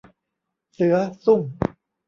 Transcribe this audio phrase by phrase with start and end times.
[0.73, 0.95] เสือ
[1.25, 1.41] ซุ่ม